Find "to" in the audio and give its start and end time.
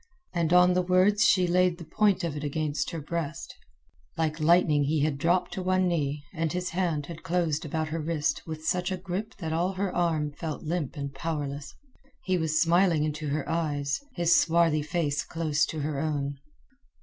5.53-5.61, 15.67-15.81